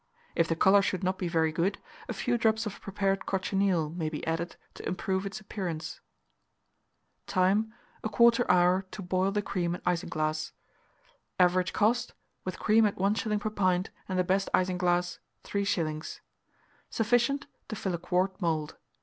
If 0.35 0.47
the 0.47 0.55
colour 0.55 0.81
should 0.81 1.03
not 1.03 1.19
be 1.19 1.27
very 1.27 1.51
good, 1.51 1.77
a 2.09 2.13
few 2.13 2.35
drops 2.35 2.65
of 2.65 2.81
prepared 2.81 3.27
cochineal 3.27 3.91
may 3.91 4.09
be 4.09 4.25
added 4.25 4.55
to 4.73 4.87
improve 4.87 5.27
its 5.27 5.39
appearance. 5.39 6.01
(See 7.29 7.33
coloured 7.33 7.51
plate 7.51 7.51
T1.) 7.51 7.61
Time. 7.61 7.73
1/4 8.05 8.49
hour 8.49 8.85
to 8.89 9.01
boil 9.03 9.29
the 9.29 9.43
cream 9.43 9.75
and 9.75 9.83
isinglass. 9.85 10.53
Average 11.39 11.73
cost, 11.73 12.15
with 12.43 12.57
cream 12.57 12.87
at 12.87 12.95
1s. 12.95 13.39
per 13.39 13.51
pint, 13.51 13.91
and 14.09 14.17
the 14.17 14.23
best 14.23 14.49
isinglass, 14.55 15.19
3s. 15.43 16.21
Sufficient 16.89 17.45
to 17.67 17.75
fill 17.75 17.93
a 17.93 17.99
quart 17.99 18.41
mould. 18.41 18.77